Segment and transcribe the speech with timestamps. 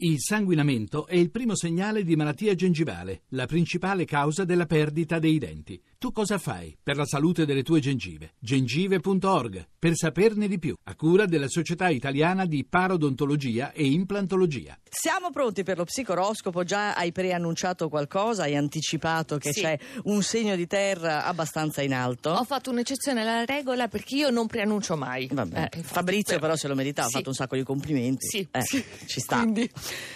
[0.00, 5.38] Il sanguinamento è il primo segnale di malattia gengivale, la principale causa della perdita dei
[5.38, 5.82] denti.
[5.98, 8.34] Tu cosa fai per la salute delle tue gengive?
[8.38, 14.78] gengive.org per saperne di più, a cura della Società Italiana di Parodontologia e Implantologia.
[14.88, 16.62] Siamo pronti per lo psicoroscopo?
[16.62, 18.44] Già hai preannunciato qualcosa?
[18.44, 19.62] Hai anticipato che Sì.
[19.62, 22.30] c'è un segno di terra abbastanza in alto?
[22.30, 25.28] Ho fatto un'eccezione alla regola perché io non preannuncio mai.
[25.32, 27.14] Vabbè, Eh, infatti, Fabrizio però se lo meritava, Sì.
[27.14, 28.28] ha fatto un sacco di complimenti.
[28.28, 28.84] Sì, Eh, sì.
[29.06, 29.40] ci sta.
[29.42, 29.68] Quindi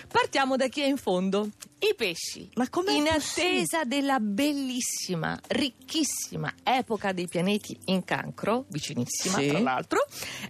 [0.08, 1.48] partiamo da chi è in fondo.
[1.82, 2.48] I pesci.
[2.54, 3.54] Ma com'è In possibile?
[3.58, 9.48] attesa della bellissima, ricchissima epoca dei pianeti in cancro, vicinissima Sì.
[9.48, 10.04] tra l'altro,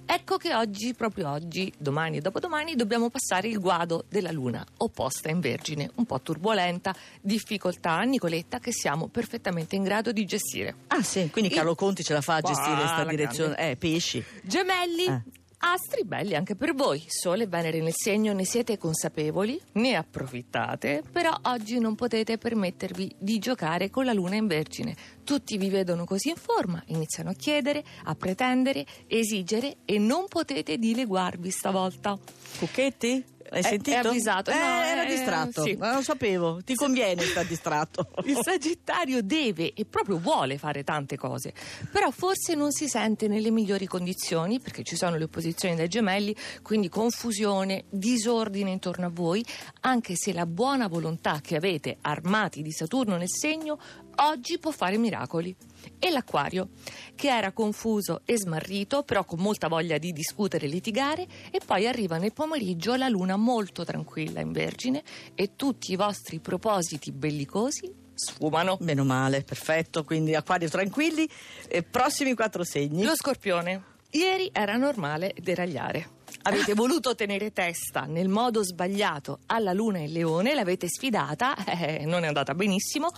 [0.04, 5.30] ecco che oggi, proprio oggi, domani e dopodomani, dobbiamo passare il guado della Luna, opposta
[5.30, 10.74] in Vergine, un po' turbolenta, difficoltà, Nicoletta, che siamo perfettamente in grado di gestire.
[10.88, 13.70] Ah sì, quindi Carlo Conti ce la fa a gestire questa la direzione.
[13.70, 14.22] Eh, pesci.
[14.42, 15.04] Gemelli.
[15.06, 15.22] Eh.
[15.64, 21.04] Astri belli anche per voi, Sole e Venere nel segno, ne siete consapevoli, ne approfittate,
[21.10, 24.96] però oggi non potete permettervi di giocare con la luna in vergine.
[25.22, 30.78] Tutti vi vedono così in forma, iniziano a chiedere, a pretendere, esigere e non potete
[30.78, 32.18] dileguarvi stavolta.
[32.58, 33.24] Cucchetti?
[33.52, 33.96] Hai È- sentito?
[33.96, 35.62] è avvisato, Eh, no, era eh, distratto.
[35.62, 35.76] sì.
[35.76, 36.60] Non lo sapevo.
[36.64, 38.08] Ti conviene stare distratto.
[38.24, 41.52] Il Sagittario deve e proprio vuole fare tante cose,
[41.90, 46.34] però forse non si sente nelle migliori condizioni perché ci sono le opposizioni dai gemelli,
[46.62, 49.44] quindi confusione, disordine intorno a voi,
[49.80, 53.78] anche se la buona volontà che avete armati di Saturno nel segno
[54.16, 55.54] oggi può fare miracoli.
[55.98, 56.70] E l'Aquario,
[57.14, 61.86] che era confuso e smarrito, però con molta voglia di discutere e litigare, e poi
[61.86, 65.02] arriva nel pomeriggio la luna molto tranquilla in Vergine
[65.34, 68.76] e tutti i vostri propositi bellicosi sfumano.
[68.80, 70.04] Meno male, perfetto.
[70.04, 71.28] Quindi acquario tranquilli.
[71.68, 73.04] E prossimi quattro segni.
[73.04, 73.90] Lo scorpione.
[74.10, 76.20] Ieri era normale deragliare.
[76.42, 82.24] Avete voluto tenere testa nel modo sbagliato alla luna in leone, l'avete sfidata, eh, non
[82.24, 83.10] è andata benissimo.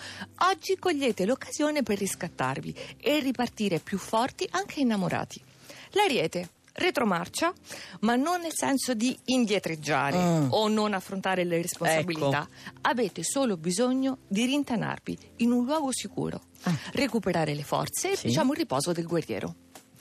[0.51, 5.41] Oggi cogliete l'occasione per riscattarvi e ripartire più forti anche innamorati.
[5.91, 6.49] L'ariete.
[6.77, 7.53] Retromarcia,
[8.01, 10.47] ma non nel senso di indietreggiare Mm.
[10.51, 12.49] o non affrontare le responsabilità.
[12.81, 16.77] Avete solo bisogno di rintanarvi in un luogo sicuro, Ah.
[16.95, 18.27] recuperare le forze e Sì.
[18.27, 19.55] diciamo il riposo del guerriero.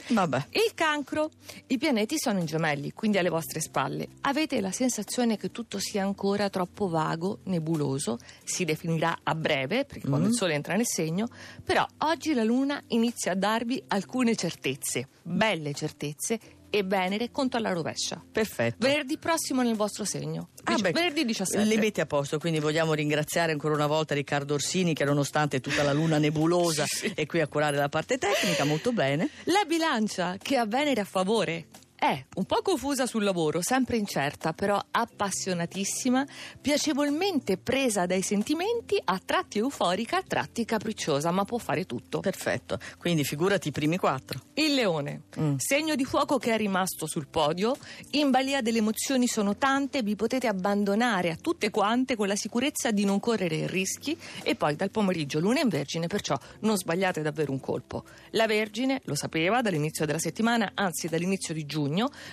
[0.09, 0.47] Vabbè.
[0.51, 1.31] Il cancro,
[1.67, 4.07] i pianeti sono in gemelli, quindi alle vostre spalle.
[4.21, 10.07] Avete la sensazione che tutto sia ancora troppo vago, nebuloso, si definirà a breve, perché
[10.07, 10.31] quando Mm.
[10.31, 11.27] il sole entra nel segno,
[11.63, 16.39] però oggi la luna inizia a darvi alcune certezze, belle certezze,
[16.75, 18.19] e Venere conto alla rovescia.
[18.31, 18.77] Perfetto.
[18.79, 21.63] Venerdì prossimo nel vostro segno, Ah, Dic- beh, venerdì 17.
[21.67, 25.83] Li metti a posto, quindi vogliamo ringraziare ancora una volta Riccardo Orsini che nonostante tutta
[25.83, 26.83] la luna nebulosa
[27.13, 29.29] è qui a curare la parte tecnica, molto bene.
[29.43, 31.67] La bilancia che ha Venere a favore
[32.03, 36.25] è un po' confusa sul lavoro, sempre incerta, però appassionatissima,
[36.59, 42.19] piacevolmente presa dai sentimenti, a tratti euforica, a tratti capricciosa, ma può fare tutto.
[42.19, 44.41] Perfetto, quindi figurati i primi quattro.
[44.55, 45.55] Il leone, Mm.
[45.57, 47.77] segno di fuoco che è rimasto sul podio,
[48.11, 52.91] in balia delle emozioni sono tante, vi potete abbandonare a tutte quante con la sicurezza
[52.91, 57.53] di non correre rischi e poi dal pomeriggio luna in vergine, perciò non sbagliate davvero
[57.53, 58.03] un colpo.
[58.31, 61.91] La vergine lo sapeva dall'inizio della settimana, anzi dall'inizio di giugno,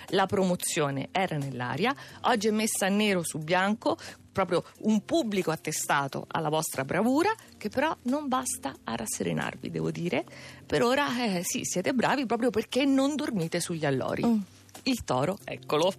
[0.08, 3.96] la promozione era nell'aria, oggi è messa nero su bianco,
[4.32, 10.24] proprio un pubblico attestato alla vostra bravura, che però non basta a rasserenarvi, devo dire.
[10.64, 14.24] Per ora eh, sì, siete bravi proprio perché non dormite sugli allori.
[14.24, 14.40] Mm.
[14.84, 15.92] Il toro, eccolo,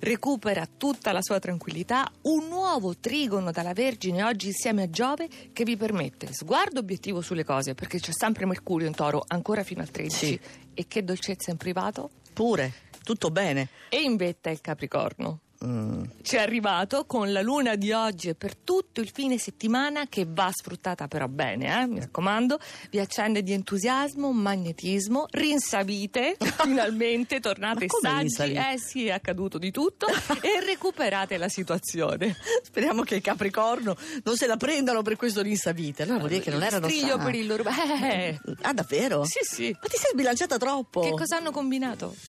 [0.00, 5.64] recupera tutta la sua tranquillità, un nuovo trigono dalla Vergine oggi insieme a Giove che
[5.64, 9.90] vi permette sguardo obiettivo sulle cose, perché c'è sempre Mercurio in toro ancora fino al
[9.90, 10.26] 13.
[10.26, 10.40] Sì.
[10.72, 12.10] E che dolcezza in privato?
[12.32, 13.68] Pure, tutto bene.
[13.88, 15.40] E in vetta il Capricorno.
[15.64, 16.02] Mm.
[16.22, 20.26] Ci è arrivato con la luna di oggi e per tutto il fine settimana che
[20.28, 22.58] va sfruttata però bene, eh, mi raccomando,
[22.90, 30.06] vi accende di entusiasmo, magnetismo, rinsavite, finalmente tornate saggi, eh sì, è accaduto di tutto
[30.42, 32.36] e recuperate la situazione.
[32.62, 36.02] Speriamo che il Capricorno non se la prendano per questo rinsavite.
[36.02, 37.64] Allora vuol dire che non erano Striglio per il loro...
[38.02, 39.24] Eh, Ah, davvero?
[39.24, 39.76] sì, sì.
[39.80, 41.00] Ma ti sei sbilanciata troppo.
[41.00, 42.14] Che cosa hanno combinato?